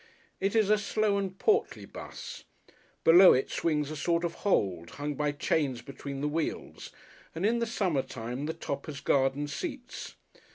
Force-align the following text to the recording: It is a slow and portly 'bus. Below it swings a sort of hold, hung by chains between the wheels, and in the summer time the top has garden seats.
It 0.39 0.55
is 0.55 0.71
a 0.71 0.79
slow 0.79 1.19
and 1.19 1.37
portly 1.37 1.85
'bus. 1.85 2.45
Below 3.03 3.33
it 3.33 3.51
swings 3.51 3.91
a 3.91 3.95
sort 3.95 4.23
of 4.23 4.33
hold, 4.41 4.89
hung 4.97 5.13
by 5.13 5.31
chains 5.31 5.83
between 5.83 6.21
the 6.21 6.27
wheels, 6.27 6.91
and 7.35 7.45
in 7.45 7.59
the 7.59 7.67
summer 7.67 8.01
time 8.01 8.47
the 8.47 8.53
top 8.55 8.87
has 8.87 8.99
garden 8.99 9.47
seats. 9.47 10.15